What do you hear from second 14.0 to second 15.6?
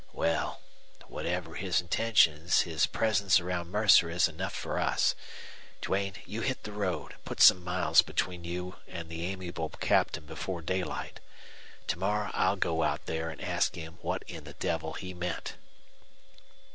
what in the devil he meant."